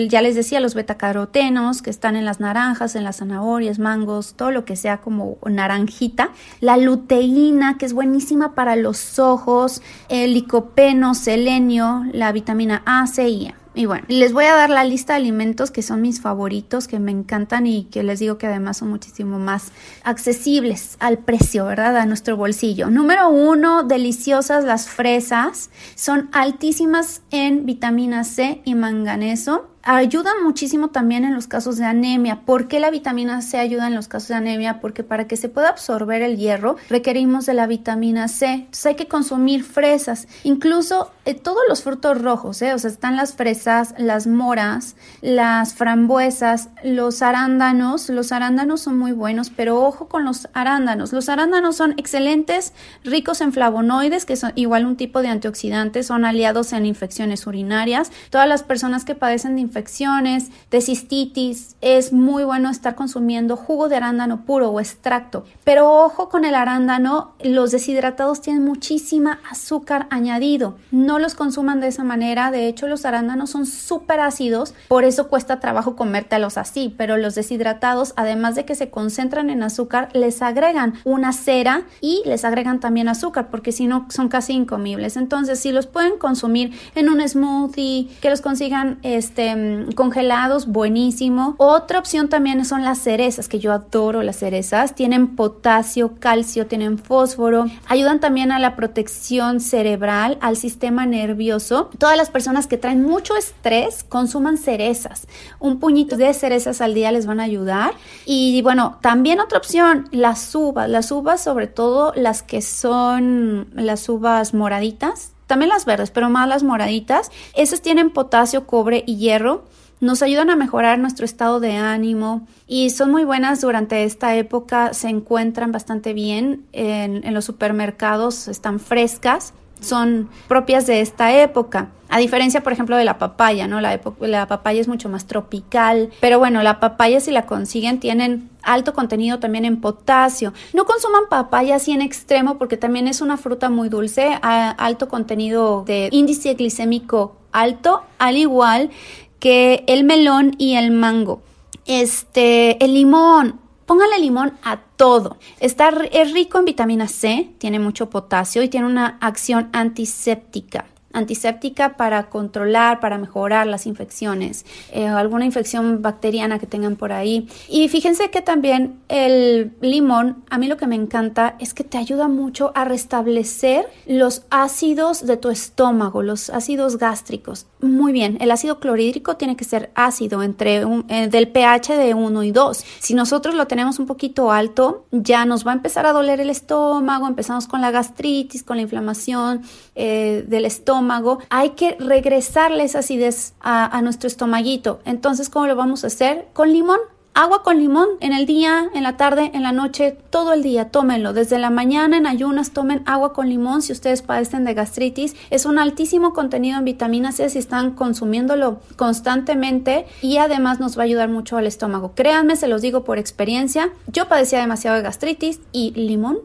ya 0.08 0.22
les 0.22 0.34
decía, 0.34 0.60
los 0.60 0.74
betacarotenos 0.74 1.82
que 1.82 1.90
están 1.90 2.16
en 2.16 2.24
las 2.24 2.40
naranjas, 2.40 2.96
en 2.96 3.04
las 3.04 3.18
zanahorias, 3.18 3.78
mangos, 3.78 4.32
todo 4.34 4.50
lo 4.50 4.64
que 4.64 4.76
sea 4.76 5.02
como 5.02 5.36
naranjita. 5.44 6.30
La 6.60 6.78
luteína, 6.78 7.76
que 7.76 7.84
es 7.84 7.92
buenísima 7.92 8.54
para 8.54 8.76
los 8.76 9.18
ojos, 9.18 9.82
el 10.08 10.32
licopeno, 10.32 11.14
selenio, 11.14 12.04
la 12.12 12.32
vitamina 12.32 12.82
A, 12.86 13.06
C 13.06 13.28
y 13.28 13.46
E. 13.46 13.59
Y 13.72 13.86
bueno, 13.86 14.04
les 14.08 14.32
voy 14.32 14.46
a 14.46 14.56
dar 14.56 14.68
la 14.68 14.84
lista 14.84 15.12
de 15.12 15.18
alimentos 15.18 15.70
que 15.70 15.82
son 15.82 16.00
mis 16.00 16.20
favoritos, 16.20 16.88
que 16.88 16.98
me 16.98 17.12
encantan 17.12 17.68
y 17.68 17.84
que 17.84 18.02
les 18.02 18.18
digo 18.18 18.36
que 18.36 18.48
además 18.48 18.78
son 18.78 18.90
muchísimo 18.90 19.38
más 19.38 19.70
accesibles 20.02 20.96
al 20.98 21.18
precio, 21.18 21.66
¿verdad? 21.66 21.96
A 21.96 22.04
nuestro 22.04 22.36
bolsillo. 22.36 22.90
Número 22.90 23.28
uno, 23.28 23.84
deliciosas 23.84 24.64
las 24.64 24.88
fresas. 24.88 25.70
Son 25.94 26.28
altísimas 26.32 27.22
en 27.30 27.64
vitamina 27.64 28.24
C 28.24 28.60
y 28.64 28.74
manganeso 28.74 29.68
ayuda 29.82 30.30
muchísimo 30.42 30.88
también 30.88 31.24
en 31.24 31.34
los 31.34 31.46
casos 31.46 31.76
de 31.76 31.84
anemia. 31.84 32.42
¿Por 32.44 32.68
qué 32.68 32.80
la 32.80 32.90
vitamina 32.90 33.42
C 33.42 33.58
ayuda 33.58 33.86
en 33.86 33.94
los 33.94 34.08
casos 34.08 34.28
de 34.28 34.34
anemia? 34.34 34.80
Porque 34.80 35.02
para 35.02 35.26
que 35.26 35.36
se 35.36 35.48
pueda 35.48 35.68
absorber 35.68 36.22
el 36.22 36.36
hierro 36.36 36.76
requerimos 36.88 37.46
de 37.46 37.54
la 37.54 37.66
vitamina 37.66 38.28
C. 38.28 38.46
Entonces 38.52 38.86
hay 38.86 38.94
que 38.94 39.08
consumir 39.08 39.64
fresas, 39.64 40.28
incluso 40.44 41.12
eh, 41.24 41.34
todos 41.34 41.62
los 41.68 41.82
frutos 41.82 42.20
rojos, 42.20 42.60
¿eh? 42.62 42.74
o 42.74 42.78
sea, 42.78 42.90
están 42.90 43.16
las 43.16 43.34
fresas, 43.34 43.94
las 43.98 44.26
moras, 44.26 44.96
las 45.20 45.74
frambuesas, 45.74 46.68
los 46.82 47.22
arándanos. 47.22 48.08
Los 48.10 48.32
arándanos 48.32 48.80
son 48.80 48.98
muy 48.98 49.12
buenos, 49.12 49.50
pero 49.50 49.82
ojo 49.82 50.08
con 50.08 50.24
los 50.24 50.48
arándanos. 50.54 51.12
Los 51.12 51.28
arándanos 51.28 51.76
son 51.76 51.92
excelentes, 51.96 52.72
ricos 53.04 53.40
en 53.40 53.52
flavonoides, 53.52 54.24
que 54.24 54.36
son 54.36 54.52
igual 54.54 54.86
un 54.86 54.96
tipo 54.96 55.22
de 55.22 55.28
antioxidantes, 55.28 56.06
son 56.06 56.24
aliados 56.24 56.72
en 56.72 56.86
infecciones 56.86 57.46
urinarias. 57.46 58.10
Todas 58.30 58.48
las 58.48 58.62
personas 58.62 59.04
que 59.04 59.14
padecen 59.14 59.56
de 59.56 59.60
infecciones, 59.70 60.50
de 60.70 60.80
cistitis, 60.80 61.76
es 61.80 62.12
muy 62.12 62.42
bueno 62.42 62.70
estar 62.70 62.96
consumiendo 62.96 63.56
jugo 63.56 63.88
de 63.88 63.96
arándano 63.96 64.44
puro 64.44 64.70
o 64.70 64.80
extracto. 64.80 65.44
Pero 65.62 66.04
ojo 66.04 66.28
con 66.28 66.44
el 66.44 66.56
arándano, 66.56 67.32
los 67.40 67.70
deshidratados 67.70 68.40
tienen 68.40 68.64
muchísima 68.64 69.38
azúcar 69.48 70.08
añadido. 70.10 70.76
No 70.90 71.18
los 71.20 71.34
consuman 71.34 71.80
de 71.80 71.86
esa 71.88 72.02
manera, 72.02 72.50
de 72.50 72.66
hecho 72.66 72.88
los 72.88 73.04
arándanos 73.04 73.50
son 73.50 73.64
súper 73.64 74.18
ácidos, 74.20 74.74
por 74.88 75.04
eso 75.04 75.28
cuesta 75.28 75.60
trabajo 75.60 75.94
comértelos 75.94 76.58
así, 76.58 76.92
pero 76.98 77.16
los 77.16 77.36
deshidratados, 77.36 78.12
además 78.16 78.56
de 78.56 78.64
que 78.64 78.74
se 78.74 78.90
concentran 78.90 79.50
en 79.50 79.62
azúcar, 79.62 80.08
les 80.12 80.42
agregan 80.42 80.94
una 81.04 81.32
cera 81.32 81.84
y 82.00 82.22
les 82.26 82.44
agregan 82.44 82.80
también 82.80 83.08
azúcar, 83.08 83.50
porque 83.50 83.70
si 83.70 83.86
no 83.86 84.06
son 84.10 84.28
casi 84.28 84.52
incomibles. 84.54 85.16
Entonces, 85.16 85.60
si 85.60 85.70
los 85.70 85.86
pueden 85.86 86.18
consumir 86.18 86.72
en 86.96 87.08
un 87.08 87.26
smoothie, 87.26 88.08
que 88.20 88.30
los 88.30 88.40
consigan 88.40 88.98
este 89.02 89.54
Em, 89.60 89.92
congelados, 89.92 90.66
buenísimo. 90.66 91.54
Otra 91.58 91.98
opción 91.98 92.28
también 92.28 92.64
son 92.64 92.82
las 92.82 92.98
cerezas, 92.98 93.48
que 93.48 93.58
yo 93.58 93.72
adoro 93.72 94.22
las 94.22 94.36
cerezas. 94.36 94.94
Tienen 94.94 95.36
potasio, 95.36 96.14
calcio, 96.18 96.66
tienen 96.66 96.98
fósforo. 96.98 97.66
Ayudan 97.86 98.20
también 98.20 98.52
a 98.52 98.58
la 98.58 98.74
protección 98.76 99.60
cerebral, 99.60 100.38
al 100.40 100.56
sistema 100.56 101.04
nervioso. 101.06 101.90
Todas 101.98 102.16
las 102.16 102.30
personas 102.30 102.66
que 102.66 102.78
traen 102.78 103.02
mucho 103.02 103.36
estrés 103.36 104.04
consuman 104.04 104.56
cerezas. 104.56 105.26
Un 105.58 105.78
puñito 105.78 106.16
de 106.16 106.32
cerezas 106.32 106.80
al 106.80 106.94
día 106.94 107.12
les 107.12 107.26
van 107.26 107.40
a 107.40 107.44
ayudar. 107.44 107.92
Y 108.24 108.62
bueno, 108.62 108.98
también 109.02 109.40
otra 109.40 109.58
opción, 109.58 110.08
las 110.10 110.54
uvas. 110.54 110.88
Las 110.88 111.10
uvas, 111.12 111.42
sobre 111.42 111.66
todo 111.66 112.12
las 112.16 112.42
que 112.42 112.62
son 112.62 113.68
las 113.74 114.08
uvas 114.08 114.54
moraditas 114.54 115.32
también 115.50 115.68
las 115.68 115.84
verdes, 115.84 116.12
pero 116.12 116.30
más 116.30 116.48
las 116.48 116.62
moraditas. 116.62 117.32
Esas 117.56 117.82
tienen 117.82 118.10
potasio, 118.10 118.68
cobre 118.68 119.02
y 119.04 119.16
hierro. 119.16 119.64
Nos 120.00 120.22
ayudan 120.22 120.48
a 120.48 120.54
mejorar 120.54 121.00
nuestro 121.00 121.24
estado 121.24 121.58
de 121.58 121.72
ánimo 121.76 122.46
y 122.68 122.90
son 122.90 123.10
muy 123.10 123.24
buenas 123.24 123.60
durante 123.60 124.04
esta 124.04 124.36
época. 124.36 124.94
Se 124.94 125.08
encuentran 125.08 125.72
bastante 125.72 126.12
bien 126.12 126.66
en, 126.70 127.26
en 127.26 127.34
los 127.34 127.46
supermercados, 127.46 128.46
están 128.46 128.78
frescas 128.78 129.52
son 129.80 130.28
propias 130.48 130.86
de 130.86 131.00
esta 131.00 131.34
época. 131.42 131.88
A 132.08 132.18
diferencia, 132.18 132.62
por 132.62 132.72
ejemplo, 132.72 132.96
de 132.96 133.04
la 133.04 133.18
papaya, 133.18 133.68
¿no? 133.68 133.80
La, 133.80 134.00
la, 134.20 134.48
papaya 134.48 134.80
es 134.80 134.88
mucho 134.88 135.08
más 135.08 135.26
tropical. 135.26 136.10
Pero 136.20 136.40
bueno, 136.40 136.62
la 136.62 136.80
papaya, 136.80 137.20
si 137.20 137.30
la 137.30 137.46
consiguen, 137.46 138.00
tienen 138.00 138.50
alto 138.62 138.94
contenido 138.94 139.38
también 139.38 139.64
en 139.64 139.80
potasio. 139.80 140.52
No 140.72 140.86
consuman 140.86 141.24
papaya 141.30 141.76
así 141.76 141.92
en 141.92 142.02
extremo 142.02 142.58
porque 142.58 142.76
también 142.76 143.06
es 143.06 143.20
una 143.20 143.36
fruta 143.36 143.70
muy 143.70 143.88
dulce, 143.88 144.38
alto 144.42 145.08
contenido 145.08 145.84
de 145.86 146.08
índice 146.10 146.54
glicémico 146.54 147.36
alto, 147.52 148.02
al 148.18 148.36
igual 148.36 148.90
que 149.38 149.84
el 149.86 150.04
melón 150.04 150.54
y 150.58 150.74
el 150.74 150.90
mango. 150.90 151.42
Este, 151.86 152.82
el 152.84 152.94
limón, 152.94 153.60
Póngale 153.90 154.20
limón 154.20 154.52
a 154.62 154.76
todo. 154.76 155.36
Está, 155.58 155.88
es 156.12 156.32
rico 156.32 156.60
en 156.60 156.64
vitamina 156.64 157.08
C, 157.08 157.50
tiene 157.58 157.80
mucho 157.80 158.08
potasio 158.08 158.62
y 158.62 158.68
tiene 158.68 158.86
una 158.86 159.18
acción 159.20 159.68
antiséptica 159.72 160.86
antiséptica 161.12 161.96
para 161.96 162.28
controlar, 162.28 163.00
para 163.00 163.18
mejorar 163.18 163.66
las 163.66 163.86
infecciones, 163.86 164.64
eh, 164.92 165.06
alguna 165.06 165.44
infección 165.44 166.02
bacteriana 166.02 166.58
que 166.58 166.66
tengan 166.66 166.96
por 166.96 167.12
ahí. 167.12 167.48
Y 167.68 167.88
fíjense 167.88 168.30
que 168.30 168.42
también 168.42 169.00
el 169.08 169.72
limón, 169.80 170.44
a 170.50 170.58
mí 170.58 170.68
lo 170.68 170.76
que 170.76 170.86
me 170.86 170.94
encanta 170.94 171.56
es 171.58 171.74
que 171.74 171.84
te 171.84 171.98
ayuda 171.98 172.28
mucho 172.28 172.72
a 172.74 172.84
restablecer 172.84 173.86
los 174.06 174.44
ácidos 174.50 175.26
de 175.26 175.36
tu 175.36 175.50
estómago, 175.50 176.22
los 176.22 176.50
ácidos 176.50 176.98
gástricos. 176.98 177.66
Muy 177.80 178.12
bien, 178.12 178.38
el 178.40 178.50
ácido 178.50 178.78
clorhídrico 178.78 179.36
tiene 179.36 179.56
que 179.56 179.64
ser 179.64 179.90
ácido 179.94 180.42
entre 180.42 180.84
un, 180.84 181.04
eh, 181.08 181.28
del 181.28 181.48
pH 181.48 181.96
de 181.96 182.14
1 182.14 182.42
y 182.44 182.52
2. 182.52 182.84
Si 183.00 183.14
nosotros 183.14 183.54
lo 183.54 183.66
tenemos 183.66 183.98
un 183.98 184.06
poquito 184.06 184.52
alto, 184.52 185.06
ya 185.10 185.44
nos 185.44 185.66
va 185.66 185.72
a 185.72 185.74
empezar 185.74 186.06
a 186.06 186.12
doler 186.12 186.40
el 186.40 186.50
estómago, 186.50 187.26
empezamos 187.26 187.66
con 187.66 187.80
la 187.80 187.90
gastritis, 187.90 188.62
con 188.62 188.76
la 188.76 188.82
inflamación 188.82 189.62
eh, 189.94 190.44
del 190.46 190.66
estómago 190.66 190.99
hay 191.48 191.70
que 191.70 191.96
regresarle 191.98 192.84
esa 192.84 193.00
acidez 193.00 193.54
a, 193.60 194.00
nuestro 194.02 194.26
estomaguito. 194.26 195.00
Entonces, 195.04 195.48
¿cómo 195.48 195.66
lo 195.66 195.76
vamos 195.76 196.04
a 196.04 196.08
hacer? 196.08 196.48
Con 196.52 196.72
limón. 196.72 196.98
Agua 197.32 197.62
con 197.62 197.78
limón 197.78 198.08
en 198.18 198.32
el 198.32 198.44
día, 198.44 198.90
en 198.92 199.04
la 199.04 199.16
tarde, 199.16 199.52
en 199.54 199.62
la 199.62 199.70
noche, 199.70 200.18
todo 200.30 200.52
el 200.52 200.64
día, 200.64 200.90
tómenlo. 200.90 201.32
Desde 201.32 201.60
la 201.60 201.70
mañana 201.70 202.16
en 202.16 202.26
ayunas 202.26 202.72
tomen 202.72 203.02
agua 203.06 203.32
con 203.32 203.48
limón 203.48 203.82
si 203.82 203.92
ustedes 203.92 204.20
padecen 204.20 204.64
de 204.64 204.74
gastritis. 204.74 205.36
Es 205.48 205.64
un 205.64 205.78
altísimo 205.78 206.32
contenido 206.32 206.76
en 206.78 206.84
vitamina 206.84 207.30
C 207.30 207.48
si 207.48 207.58
están 207.58 207.92
consumiéndolo 207.92 208.80
constantemente 208.96 210.06
y 210.22 210.38
además 210.38 210.80
nos 210.80 210.98
va 210.98 211.02
a 211.02 211.04
ayudar 211.04 211.28
mucho 211.28 211.56
al 211.56 211.68
estómago. 211.68 212.14
Créanme, 212.16 212.56
se 212.56 212.66
los 212.66 212.82
digo 212.82 213.04
por 213.04 213.18
experiencia. 213.18 213.90
Yo 214.08 214.26
padecía 214.26 214.58
demasiado 214.58 214.96
de 214.96 215.02
gastritis 215.04 215.60
y 215.70 215.92
limón 215.92 216.40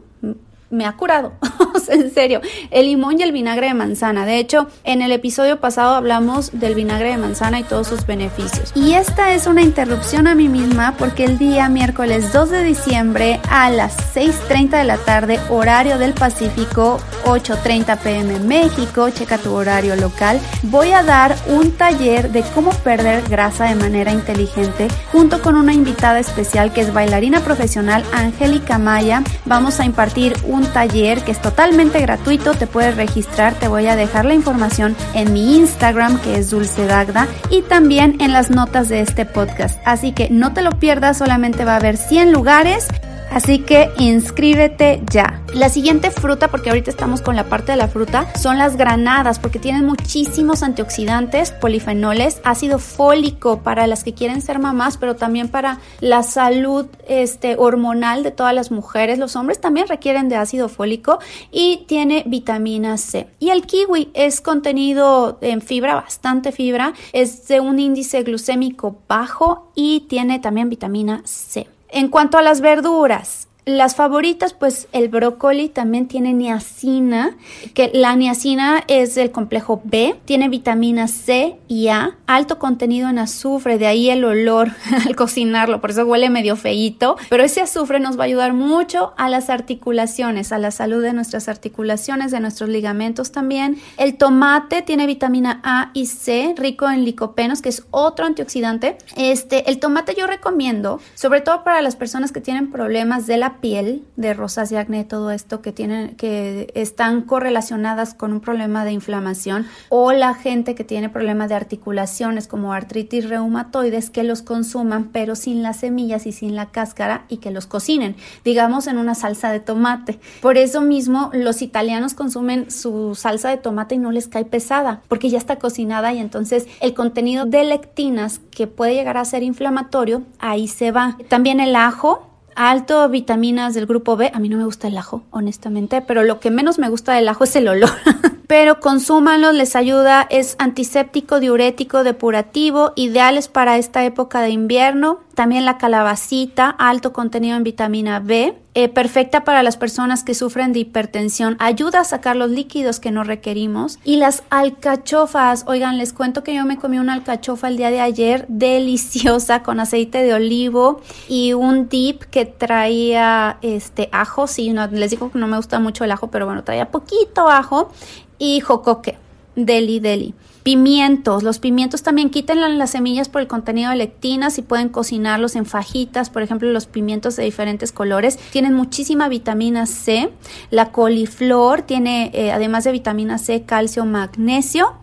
me 0.70 0.86
ha 0.86 0.92
curado. 0.92 1.32
en 1.88 2.12
serio, 2.12 2.40
el 2.70 2.86
limón 2.86 3.18
y 3.18 3.22
el 3.22 3.32
vinagre 3.32 3.68
de 3.68 3.74
manzana. 3.74 4.26
De 4.26 4.38
hecho, 4.38 4.68
en 4.84 5.02
el 5.02 5.12
episodio 5.12 5.60
pasado 5.60 5.94
hablamos 5.94 6.50
del 6.52 6.74
vinagre 6.74 7.10
de 7.10 7.16
manzana 7.16 7.60
y 7.60 7.64
todos 7.64 7.86
sus 7.86 8.06
beneficios. 8.06 8.72
Y 8.74 8.94
esta 8.94 9.34
es 9.34 9.46
una 9.46 9.62
interrupción 9.62 10.26
a 10.26 10.34
mí 10.34 10.48
misma 10.48 10.94
porque 10.98 11.24
el 11.24 11.38
día 11.38 11.68
miércoles 11.68 12.32
2 12.32 12.50
de 12.50 12.64
diciembre 12.64 13.40
a 13.50 13.70
las 13.70 13.96
6.30 14.14 14.70
de 14.78 14.84
la 14.84 14.98
tarde, 14.98 15.40
horario 15.50 15.98
del 15.98 16.14
Pacífico, 16.14 16.98
8.30 17.24 17.98
pm 17.98 18.40
México, 18.40 19.10
checa 19.10 19.38
tu 19.38 19.52
horario 19.54 19.96
local, 19.96 20.40
voy 20.62 20.92
a 20.92 21.02
dar 21.02 21.36
un 21.48 21.72
taller 21.72 22.30
de 22.30 22.42
cómo 22.54 22.70
perder 22.70 23.22
grasa 23.28 23.66
de 23.66 23.74
manera 23.74 24.12
inteligente 24.12 24.88
junto 25.12 25.42
con 25.42 25.56
una 25.56 25.72
invitada 25.72 26.18
especial 26.18 26.72
que 26.72 26.80
es 26.80 26.92
bailarina 26.92 27.40
profesional 27.40 28.04
Angélica 28.12 28.78
Maya. 28.78 29.22
Vamos 29.44 29.80
a 29.80 29.84
impartir 29.84 30.34
un 30.44 30.55
taller 30.64 31.22
que 31.22 31.32
es 31.32 31.42
totalmente 31.42 32.00
gratuito, 32.00 32.54
te 32.54 32.66
puedes 32.66 32.96
registrar, 32.96 33.54
te 33.54 33.68
voy 33.68 33.86
a 33.86 33.96
dejar 33.96 34.24
la 34.24 34.34
información 34.34 34.96
en 35.14 35.32
mi 35.32 35.56
Instagram 35.56 36.20
que 36.20 36.38
es 36.38 36.50
Dulce 36.50 36.86
Dagda 36.86 37.26
y 37.50 37.62
también 37.62 38.20
en 38.20 38.32
las 38.32 38.50
notas 38.50 38.88
de 38.88 39.00
este 39.00 39.26
podcast. 39.26 39.78
Así 39.84 40.12
que 40.12 40.28
no 40.30 40.52
te 40.52 40.62
lo 40.62 40.70
pierdas, 40.72 41.18
solamente 41.18 41.64
va 41.64 41.74
a 41.74 41.76
haber 41.76 41.96
100 41.96 42.32
lugares 42.32 42.88
Así 43.30 43.58
que 43.58 43.90
inscríbete 43.98 45.02
ya. 45.10 45.42
La 45.52 45.68
siguiente 45.68 46.10
fruta, 46.10 46.48
porque 46.48 46.70
ahorita 46.70 46.90
estamos 46.90 47.20
con 47.20 47.36
la 47.36 47.44
parte 47.44 47.72
de 47.72 47.78
la 47.78 47.88
fruta, 47.88 48.32
son 48.38 48.58
las 48.58 48.76
granadas, 48.76 49.38
porque 49.38 49.58
tienen 49.58 49.84
muchísimos 49.84 50.62
antioxidantes, 50.62 51.50
polifenoles, 51.50 52.40
ácido 52.44 52.78
fólico 52.78 53.62
para 53.62 53.86
las 53.86 54.04
que 54.04 54.14
quieren 54.14 54.42
ser 54.42 54.58
mamás, 54.58 54.96
pero 54.96 55.16
también 55.16 55.48
para 55.48 55.80
la 56.00 56.22
salud 56.22 56.86
este, 57.08 57.56
hormonal 57.58 58.22
de 58.22 58.30
todas 58.30 58.54
las 58.54 58.70
mujeres. 58.70 59.18
Los 59.18 59.36
hombres 59.36 59.60
también 59.60 59.88
requieren 59.88 60.28
de 60.28 60.36
ácido 60.36 60.68
fólico 60.68 61.18
y 61.50 61.84
tiene 61.86 62.24
vitamina 62.26 62.96
C. 62.96 63.28
Y 63.38 63.50
el 63.50 63.66
kiwi 63.66 64.10
es 64.14 64.40
contenido 64.40 65.38
en 65.40 65.62
fibra, 65.62 65.94
bastante 65.94 66.52
fibra, 66.52 66.94
es 67.12 67.48
de 67.48 67.60
un 67.60 67.78
índice 67.78 68.22
glucémico 68.22 68.96
bajo 69.08 69.70
y 69.74 70.00
tiene 70.08 70.38
también 70.38 70.68
vitamina 70.68 71.22
C. 71.24 71.66
En 71.96 72.08
cuanto 72.08 72.36
a 72.36 72.42
las 72.42 72.60
verduras, 72.60 73.48
las 73.66 73.96
favoritas, 73.96 74.54
pues 74.54 74.86
el 74.92 75.08
brócoli 75.08 75.68
también 75.68 76.06
tiene 76.06 76.32
niacina, 76.32 77.36
que 77.74 77.90
la 77.92 78.14
niacina 78.14 78.84
es 78.86 79.16
del 79.16 79.32
complejo 79.32 79.82
B, 79.82 80.14
tiene 80.24 80.48
vitamina 80.48 81.08
C 81.08 81.58
y 81.66 81.88
A, 81.88 82.16
alto 82.28 82.60
contenido 82.60 83.10
en 83.10 83.18
azufre, 83.18 83.76
de 83.76 83.88
ahí 83.88 84.08
el 84.08 84.24
olor 84.24 84.70
al 85.04 85.16
cocinarlo, 85.16 85.80
por 85.80 85.90
eso 85.90 86.06
huele 86.06 86.30
medio 86.30 86.54
feíto, 86.54 87.16
pero 87.28 87.42
ese 87.42 87.60
azufre 87.60 87.98
nos 87.98 88.16
va 88.16 88.22
a 88.22 88.26
ayudar 88.26 88.52
mucho 88.52 89.14
a 89.16 89.28
las 89.28 89.50
articulaciones, 89.50 90.52
a 90.52 90.58
la 90.58 90.70
salud 90.70 91.02
de 91.02 91.12
nuestras 91.12 91.48
articulaciones, 91.48 92.30
de 92.30 92.38
nuestros 92.38 92.70
ligamentos 92.70 93.32
también. 93.32 93.80
El 93.96 94.16
tomate 94.16 94.82
tiene 94.82 95.08
vitamina 95.08 95.60
A 95.64 95.90
y 95.92 96.06
C, 96.06 96.54
rico 96.56 96.88
en 96.88 97.04
licopenos, 97.04 97.62
que 97.62 97.70
es 97.70 97.84
otro 97.90 98.26
antioxidante. 98.26 98.96
Este, 99.16 99.68
el 99.68 99.80
tomate 99.80 100.14
yo 100.16 100.28
recomiendo, 100.28 101.00
sobre 101.16 101.40
todo 101.40 101.64
para 101.64 101.82
las 101.82 101.96
personas 101.96 102.30
que 102.30 102.40
tienen 102.40 102.70
problemas 102.70 103.26
de 103.26 103.38
la 103.38 103.55
piel, 103.60 104.04
de 104.16 104.34
rosas 104.34 104.70
y 104.72 104.76
acné, 104.76 105.04
todo 105.04 105.30
esto 105.30 105.62
que 105.62 105.72
tienen, 105.72 106.16
que 106.16 106.70
están 106.74 107.22
correlacionadas 107.22 108.14
con 108.14 108.32
un 108.32 108.40
problema 108.40 108.84
de 108.84 108.92
inflamación, 108.92 109.66
o 109.88 110.12
la 110.12 110.34
gente 110.34 110.74
que 110.74 110.84
tiene 110.84 111.08
problemas 111.08 111.48
de 111.48 111.54
articulaciones 111.54 112.48
como 112.48 112.72
artritis 112.72 113.28
reumatoides, 113.28 114.10
que 114.10 114.22
los 114.22 114.42
consuman, 114.42 115.10
pero 115.12 115.36
sin 115.36 115.62
las 115.62 115.78
semillas 115.78 116.26
y 116.26 116.32
sin 116.32 116.56
la 116.56 116.66
cáscara 116.66 117.24
y 117.28 117.38
que 117.38 117.50
los 117.50 117.66
cocinen, 117.66 118.16
digamos 118.44 118.86
en 118.86 118.98
una 118.98 119.14
salsa 119.14 119.50
de 119.50 119.60
tomate. 119.60 120.18
Por 120.40 120.58
eso 120.58 120.80
mismo 120.80 121.30
los 121.32 121.62
italianos 121.62 122.14
consumen 122.14 122.70
su 122.70 123.14
salsa 123.14 123.50
de 123.50 123.56
tomate 123.56 123.96
y 123.96 123.98
no 123.98 124.12
les 124.12 124.28
cae 124.28 124.44
pesada, 124.44 125.02
porque 125.08 125.30
ya 125.30 125.38
está 125.38 125.56
cocinada 125.56 126.12
y 126.12 126.18
entonces 126.18 126.66
el 126.80 126.94
contenido 126.94 127.46
de 127.46 127.64
lectinas 127.64 128.40
que 128.50 128.66
puede 128.66 128.94
llegar 128.94 129.16
a 129.16 129.24
ser 129.24 129.42
inflamatorio, 129.42 130.22
ahí 130.38 130.68
se 130.68 130.92
va. 130.92 131.16
También 131.28 131.60
el 131.60 131.76
ajo 131.76 132.26
alto 132.56 133.08
vitaminas 133.08 133.74
del 133.74 133.86
grupo 133.86 134.16
B. 134.16 134.30
A 134.34 134.40
mí 134.40 134.48
no 134.48 134.56
me 134.56 134.64
gusta 134.64 134.88
el 134.88 134.98
ajo, 134.98 135.22
honestamente, 135.30 136.02
pero 136.02 136.24
lo 136.24 136.40
que 136.40 136.50
menos 136.50 136.78
me 136.78 136.88
gusta 136.88 137.12
del 137.14 137.28
ajo 137.28 137.44
es 137.44 137.54
el 137.54 137.68
olor. 137.68 137.90
pero 138.46 138.80
consúmanlo, 138.80 139.52
les 139.52 139.76
ayuda, 139.76 140.26
es 140.30 140.56
antiséptico, 140.58 141.40
diurético, 141.40 142.02
depurativo, 142.02 142.92
ideales 142.96 143.48
para 143.48 143.78
esta 143.78 144.04
época 144.04 144.40
de 144.40 144.50
invierno. 144.50 145.20
También 145.36 145.66
la 145.66 145.76
calabacita, 145.76 146.70
alto 146.70 147.12
contenido 147.12 147.58
en 147.58 147.62
vitamina 147.62 148.20
B, 148.20 148.56
eh, 148.72 148.88
perfecta 148.88 149.44
para 149.44 149.62
las 149.62 149.76
personas 149.76 150.24
que 150.24 150.32
sufren 150.32 150.72
de 150.72 150.78
hipertensión, 150.78 151.56
ayuda 151.58 152.00
a 152.00 152.04
sacar 152.04 152.36
los 152.36 152.48
líquidos 152.48 153.00
que 153.00 153.10
no 153.10 153.22
requerimos. 153.22 153.98
Y 154.02 154.16
las 154.16 154.44
alcachofas, 154.48 155.64
oigan, 155.66 155.98
les 155.98 156.14
cuento 156.14 156.42
que 156.42 156.54
yo 156.54 156.64
me 156.64 156.78
comí 156.78 156.98
una 156.98 157.12
alcachofa 157.12 157.68
el 157.68 157.76
día 157.76 157.90
de 157.90 158.00
ayer, 158.00 158.46
deliciosa, 158.48 159.62
con 159.62 159.78
aceite 159.78 160.22
de 160.22 160.32
olivo 160.32 161.02
y 161.28 161.52
un 161.52 161.90
dip 161.90 162.22
que 162.22 162.46
traía 162.46 163.58
este 163.60 164.08
ajo, 164.12 164.46
sí, 164.46 164.70
no, 164.70 164.86
les 164.86 165.10
digo 165.10 165.30
que 165.30 165.38
no 165.38 165.48
me 165.48 165.58
gusta 165.58 165.78
mucho 165.78 166.02
el 166.02 166.12
ajo, 166.12 166.30
pero 166.30 166.46
bueno, 166.46 166.64
traía 166.64 166.90
poquito 166.90 167.46
ajo 167.46 167.92
y 168.38 168.60
jocoque, 168.60 169.18
deli 169.54 170.00
deli. 170.00 170.34
Pimientos. 170.66 171.44
Los 171.44 171.60
pimientos 171.60 172.02
también 172.02 172.28
quiten 172.28 172.76
las 172.76 172.90
semillas 172.90 173.28
por 173.28 173.40
el 173.40 173.46
contenido 173.46 173.90
de 173.90 173.94
lectinas 173.94 174.58
y 174.58 174.62
pueden 174.62 174.88
cocinarlos 174.88 175.54
en 175.54 175.64
fajitas. 175.64 176.28
Por 176.28 176.42
ejemplo, 176.42 176.68
los 176.72 176.86
pimientos 176.86 177.36
de 177.36 177.44
diferentes 177.44 177.92
colores 177.92 178.36
tienen 178.50 178.74
muchísima 178.74 179.28
vitamina 179.28 179.86
C. 179.86 180.28
La 180.70 180.90
coliflor 180.90 181.82
tiene, 181.82 182.32
eh, 182.34 182.50
además 182.50 182.82
de 182.82 182.90
vitamina 182.90 183.38
C, 183.38 183.62
calcio, 183.62 184.06
magnesio. 184.06 184.94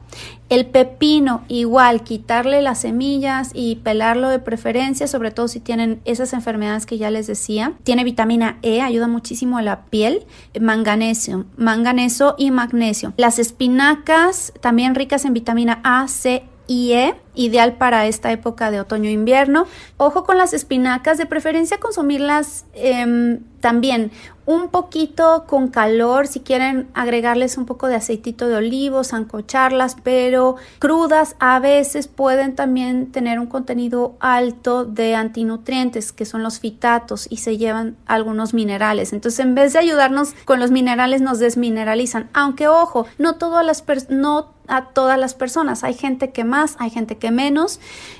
El 0.50 0.67
pepino, 0.67 1.43
igual, 1.48 2.03
quitarle 2.03 2.62
las 2.62 2.82
semillas 2.82 3.51
y 3.53 3.77
pelarlo 3.77 4.29
de 4.29 4.39
preferencia, 4.39 5.08
sobre 5.08 5.32
todo 5.32 5.48
si 5.48 5.60
tienen 5.60 6.01
esas 6.05 6.34
enfermedades 6.34 6.86
que 6.86 6.98
ya 6.98 7.10
les 7.10 7.27
decía. 7.27 7.74
Tiene 7.84 8.03
vitamina 8.03 8.60
E, 8.62 8.82
ayuda 8.82 9.08
muchísimo 9.08 9.58
a 9.58 9.62
la 9.62 9.86
piel. 9.86 10.25
Manganesio, 10.60 11.46
manganeso 11.58 12.36
y 12.38 12.51
magnesio. 12.51 13.13
Las 13.17 13.39
espinacas, 13.39 14.53
también 14.62 14.96
ricas 14.96 15.25
en 15.25 15.34
vitamina 15.34 15.79
A, 15.84 16.08
C 16.08 16.43
y 16.67 16.93
E, 16.93 17.15
ideal 17.36 17.74
para 17.77 18.05
esta 18.05 18.32
época 18.32 18.72
de 18.72 18.79
otoño-invierno. 18.79 19.65
Ojo 19.98 20.24
con 20.24 20.38
las 20.38 20.53
espinacas, 20.53 21.17
de 21.17 21.25
preferencia 21.25 21.79
consumirlas 21.79 22.65
em, 22.74 23.39
también 23.63 24.12
un 24.46 24.67
poquito 24.67 25.46
con 25.48 25.70
calor, 25.70 26.27
si 26.27 26.41
quieren 26.41 26.89
agregarles 26.93 27.58
un 27.58 27.65
poco 27.65 27.88
de 27.88 27.96
aceitito 27.96 28.50
de 28.50 28.58
olivo, 28.58 29.05
zancocharlas, 29.05 29.96
pero 30.03 30.58
crudas 30.79 31.38
a 31.39 31.60
veces 31.60 32.10
pueden 32.10 32.55
también 32.55 33.13
tener 33.13 33.39
un 33.39 33.46
contenido 33.48 34.17
alto 34.20 34.84
de 34.84 35.15
antinutrientes, 35.15 36.12
que 36.12 36.25
son 36.25 36.43
los 36.43 36.60
fitatos, 36.60 37.25
y 37.29 37.38
se 37.38 37.58
llevan 37.58 37.96
algunos 38.05 38.53
minerales. 38.53 39.13
Entonces, 39.13 39.39
en 39.39 39.55
vez 39.55 39.72
de 39.72 39.79
ayudarnos 39.79 40.34
con 40.43 40.60
los 40.60 40.70
minerales, 40.70 41.22
nos 41.22 41.39
desmineralizan. 41.39 42.29
Aunque, 42.34 42.67
ojo, 42.67 43.05
no 43.17 43.36
todas 43.36 43.65
las 43.65 43.86
no 44.10 44.51
a 44.67 44.89
todas 44.89 45.17
las 45.17 45.36
personas. 45.36 45.86
Hay 45.86 45.93
gente 45.93 46.32
que 46.32 46.43
más, 46.43 46.75
hay 46.79 46.89
gente 46.89 47.17
que 47.17 47.32
menos 47.32 47.79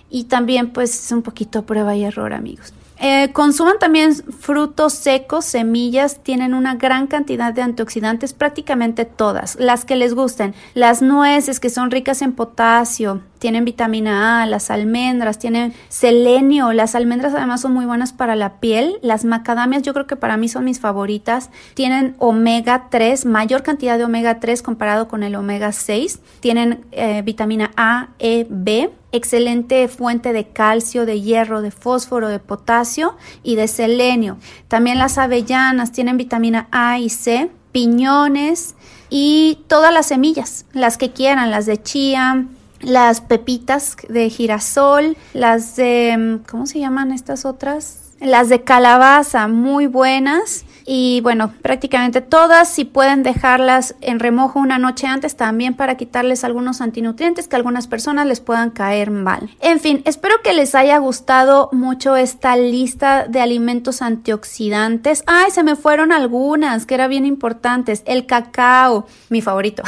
y 0.10 0.26
también 0.26 0.72
pues 0.72 1.06
es 1.06 1.12
un 1.12 1.22
poquito 1.22 1.66
prueba 1.66 1.98
y 1.98 2.06
error 2.06 2.32
amigos. 2.32 2.74
Eh, 3.00 3.32
consuman 3.34 3.80
también 3.80 4.14
frutos 4.14 4.94
secos, 4.94 5.46
semillas, 5.46 6.24
tienen 6.24 6.54
una 6.54 6.76
gran 6.76 7.08
cantidad 7.08 7.54
de 7.54 7.62
antioxidantes, 7.62 8.34
prácticamente 8.34 9.06
todas, 9.06 9.56
las 9.60 9.84
que 9.86 9.96
les 9.96 10.14
gusten. 10.14 10.54
Las 10.74 11.02
nueces 11.02 11.60
que 11.60 11.70
son 11.70 11.92
ricas 11.92 12.22
en 12.22 12.34
potasio, 12.34 13.22
tienen 13.40 13.66
vitamina 13.66 14.42
A, 14.42 14.46
las 14.46 14.72
almendras, 14.72 15.38
tienen 15.38 15.74
selenio, 15.90 16.72
las 16.72 16.96
almendras 16.96 17.34
además 17.34 17.60
son 17.60 17.74
muy 17.74 17.86
buenas 17.86 18.14
para 18.14 18.38
la 18.38 18.62
piel, 18.62 19.00
las 19.02 19.26
macadamias 19.26 19.84
yo 19.84 19.94
creo 19.94 20.08
que 20.08 20.16
para 20.16 20.38
mí 20.38 20.48
son 20.48 20.64
mis 20.64 20.80
favoritas, 20.80 21.50
tienen 21.74 22.16
omega 22.20 22.88
3, 22.90 23.26
mayor 23.26 23.62
cantidad 23.62 23.98
de 23.98 24.06
omega 24.06 24.40
3 24.40 24.62
comparado 24.62 25.10
con 25.10 25.24
el 25.24 25.36
omega 25.36 25.74
6, 25.74 26.22
tienen 26.40 26.86
eh, 26.94 27.22
vitamina 27.22 27.72
A, 27.76 28.12
E, 28.18 28.48
B, 28.50 28.92
excelente 29.14 29.88
fuente 29.88 30.34
de 30.34 30.50
calcio, 30.50 31.06
de 31.06 31.22
hierro, 31.22 31.62
de 31.62 31.72
fósforo, 31.72 32.28
de 32.28 32.40
potasio 32.40 33.16
y 33.44 33.56
de 33.56 33.70
selenio. 33.70 34.38
También 34.68 34.98
las 35.00 35.18
avellanas 35.18 35.94
tienen 35.94 36.18
vitamina 36.18 36.68
A 36.72 37.00
y 37.00 37.10
C, 37.10 37.50
piñones 37.72 38.76
y 39.10 39.60
todas 39.68 39.94
las 39.94 40.08
semillas, 40.08 40.66
las 40.74 40.98
que 40.98 41.12
quieran, 41.12 41.52
las 41.52 41.66
de 41.66 41.82
chía, 41.82 42.48
las 42.82 43.22
pepitas 43.22 43.96
de 44.10 44.30
girasol, 44.30 45.16
las 45.34 45.76
de, 45.76 46.40
¿cómo 46.50 46.66
se 46.66 46.80
llaman 46.80 47.12
estas 47.12 47.46
otras? 47.46 48.03
Las 48.24 48.48
de 48.48 48.64
calabaza, 48.64 49.50
muy 49.50 49.86
buenas. 49.88 50.64
Y 50.86 51.22
bueno, 51.22 51.54
prácticamente 51.62 52.22
todas, 52.22 52.70
si 52.70 52.86
pueden 52.86 53.24
dejarlas 53.24 53.96
en 54.02 54.20
remojo 54.20 54.60
una 54.60 54.78
noche 54.78 55.08
antes, 55.08 55.36
también 55.36 55.76
para 55.76 55.96
quitarles 55.96 56.44
algunos 56.44 56.82
antinutrientes 56.82 57.48
que 57.48 57.56
a 57.56 57.58
algunas 57.58 57.88
personas 57.88 58.28
les 58.28 58.40
puedan 58.40 58.70
caer 58.70 59.12
mal. 59.12 59.50
En 59.62 59.80
fin, 59.80 60.02
espero 60.06 60.36
que 60.44 60.54
les 60.54 60.76
haya 60.76 60.98
gustado 60.98 61.70
mucho 61.72 62.16
esta 62.16 62.56
lista 62.58 63.28
de 63.28 63.42
alimentos 63.42 64.02
antioxidantes. 64.02 65.24
Ay, 65.26 65.52
se 65.52 65.64
me 65.64 65.76
fueron 65.76 66.12
algunas 66.12 66.86
que 66.86 66.96
eran 66.96 67.10
bien 67.10 67.26
importantes. 67.26 68.04
El 68.06 68.26
cacao, 68.26 69.06
mi 69.30 69.42
favorito. 69.42 69.84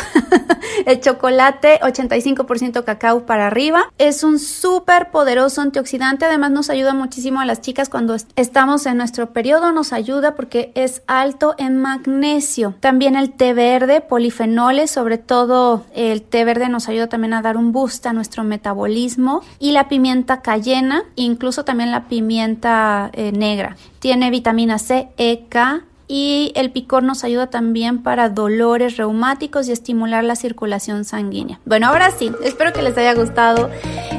el 0.85 1.01
chocolate, 1.01 1.79
85% 1.81 2.83
cacao 2.83 3.25
para 3.25 3.47
arriba. 3.47 3.91
Es 3.97 4.23
un 4.23 4.39
súper 4.39 5.11
poderoso 5.11 5.61
antioxidante. 5.61 6.25
Además, 6.25 6.51
nos 6.51 6.69
ayuda 6.69 6.93
muchísimo 6.93 7.41
a 7.41 7.45
las 7.45 7.61
chicas 7.61 7.89
cuando 7.89 8.15
estamos 8.35 8.85
en 8.85 8.97
nuestro 8.97 9.31
periodo. 9.31 9.71
Nos 9.71 9.93
ayuda 9.93 10.35
porque 10.35 10.71
es 10.75 11.01
alto 11.07 11.55
en 11.57 11.77
magnesio. 11.77 12.75
También 12.79 13.15
el 13.15 13.31
té 13.31 13.53
verde, 13.53 14.01
polifenoles, 14.01 14.91
sobre 14.91 15.17
todo 15.17 15.85
el 15.93 16.21
té 16.21 16.45
verde 16.45 16.69
nos 16.69 16.89
ayuda 16.89 17.07
también 17.07 17.33
a 17.33 17.41
dar 17.41 17.57
un 17.57 17.71
boost 17.71 18.05
a 18.05 18.13
nuestro 18.13 18.43
metabolismo. 18.43 19.41
Y 19.59 19.71
la 19.71 19.87
pimienta 19.87 20.41
cayena, 20.41 21.03
incluso 21.15 21.65
también 21.65 21.91
la 21.91 22.05
pimienta 22.05 23.09
eh, 23.13 23.31
negra. 23.31 23.77
Tiene 23.99 24.29
vitamina 24.29 24.77
C, 24.77 25.09
E, 25.17 25.45
K, 25.49 25.83
y 26.07 26.51
el 26.55 26.71
picor 26.71 27.03
nos 27.03 27.23
ayuda 27.23 27.47
también 27.47 28.03
para 28.03 28.29
dolores 28.29 28.97
reumáticos 28.97 29.67
y 29.67 29.71
estimular 29.71 30.23
la 30.23 30.35
circulación 30.35 31.03
sanguínea. 31.03 31.59
Bueno, 31.65 31.87
ahora 31.87 32.11
sí, 32.11 32.31
espero 32.43 32.73
que 32.73 32.83
les 32.83 32.95
haya 32.97 33.15
gustado 33.15 33.69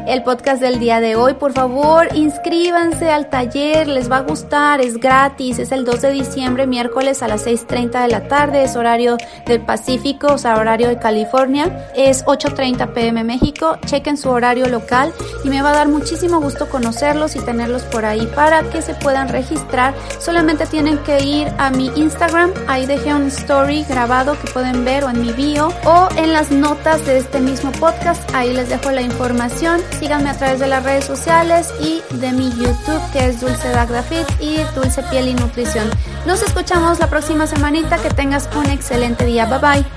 el 0.06 0.22
podcast 0.22 0.60
del 0.60 0.78
día 0.78 1.00
de 1.00 1.16
hoy. 1.16 1.34
Por 1.34 1.52
favor, 1.52 2.08
inscríbanse 2.14 3.10
al 3.10 3.28
taller, 3.28 3.88
les 3.88 4.10
va 4.10 4.18
a 4.18 4.22
gustar, 4.22 4.80
es 4.80 4.98
gratis, 4.98 5.58
es 5.58 5.72
el 5.72 5.84
2 5.84 6.00
de 6.00 6.10
diciembre, 6.12 6.66
miércoles 6.66 7.22
a 7.22 7.28
las 7.28 7.46
6.30 7.46 8.02
de 8.02 8.08
la 8.08 8.28
tarde, 8.28 8.64
es 8.64 8.76
horario 8.76 9.16
del 9.46 9.60
Pacífico, 9.60 10.28
o 10.28 10.38
sea, 10.38 10.56
horario 10.56 10.88
de 10.88 10.98
California, 10.98 11.90
es 11.96 12.24
8.30 12.24 12.92
pm 12.92 13.24
México, 13.24 13.78
chequen 13.86 14.16
su 14.16 14.30
horario 14.30 14.68
local 14.68 15.12
y 15.44 15.48
me 15.48 15.62
va 15.62 15.70
a 15.70 15.74
dar 15.74 15.88
muchísimo 15.88 16.40
gusto 16.40 16.68
conocerlos 16.68 17.34
y 17.36 17.40
tenerlos 17.40 17.82
por 17.82 18.04
ahí 18.04 18.26
para 18.34 18.62
que 18.70 18.82
se 18.82 18.94
puedan 18.94 19.28
registrar. 19.28 19.94
Solamente 20.20 20.66
tienen 20.66 20.98
que 20.98 21.22
ir 21.24 21.48
a 21.58 21.70
mi 21.70 21.86
Instagram, 21.96 22.52
ahí 22.68 22.86
dejé 22.86 23.12
un 23.12 23.26
story 23.26 23.84
grabado 23.88 24.38
que 24.40 24.50
pueden 24.52 24.84
ver 24.84 25.04
o 25.04 25.10
en 25.10 25.20
mi 25.20 25.32
bio 25.32 25.68
o 25.84 26.08
en 26.16 26.32
las 26.32 26.50
notas 26.50 27.04
de 27.06 27.18
este 27.18 27.40
mismo 27.40 27.72
podcast, 27.72 28.22
ahí 28.34 28.52
les 28.52 28.68
dejo 28.68 28.90
la 28.92 29.02
información. 29.02 29.80
Síganme 29.98 30.28
a 30.28 30.34
través 30.34 30.60
de 30.60 30.66
las 30.66 30.84
redes 30.84 31.06
sociales 31.06 31.72
y 31.80 32.02
de 32.16 32.32
mi 32.32 32.50
YouTube 32.50 33.00
que 33.12 33.26
es 33.26 33.40
Dulce 33.40 33.70
Dagda 33.70 34.02
Fit 34.02 34.26
y 34.40 34.58
Dulce 34.74 35.02
Piel 35.04 35.28
y 35.28 35.34
Nutrición. 35.34 35.88
Nos 36.26 36.42
escuchamos 36.42 36.98
la 36.98 37.08
próxima 37.08 37.46
semanita, 37.46 37.96
que 37.96 38.10
tengas 38.10 38.48
un 38.56 38.66
excelente 38.66 39.24
día, 39.24 39.46
bye 39.46 39.58
bye. 39.58 39.95